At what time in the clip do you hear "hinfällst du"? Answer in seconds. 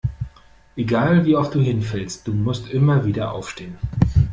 1.61-2.33